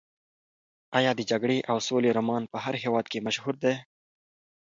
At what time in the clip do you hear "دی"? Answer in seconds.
3.63-3.73